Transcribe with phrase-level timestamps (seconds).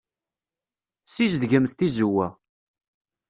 [1.07, 2.27] Ssizedgemt tizewwa.